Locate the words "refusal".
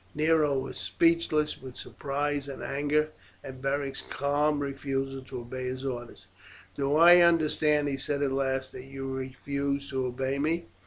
4.59-5.21